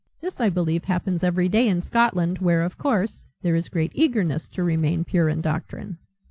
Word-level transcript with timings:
This, 0.19 0.41
I 0.41 0.49
believe, 0.49 0.85
happens 0.85 1.23
every 1.23 1.47
day 1.47 1.67
in 1.69 1.79
Scotland 1.83 2.39
where, 2.39 2.63
of 2.63 2.75
course, 2.75 3.27
there 3.43 3.53
is 3.53 3.69
great 3.69 3.91
eagerness 3.93 4.49
to 4.49 4.63
remain 4.63 5.03
pure 5.03 5.29
in 5.29 5.41
doctrine." 5.41 5.99